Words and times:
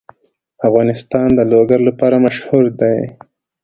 افغانستان 0.67 1.27
د 1.35 1.39
لوگر 1.51 1.79
لپاره 1.87 2.15
مشهور 2.25 2.65
دی. 2.79 2.97